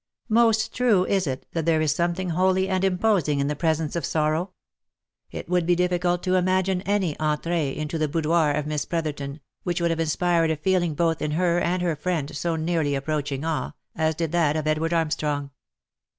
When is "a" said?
10.49-10.55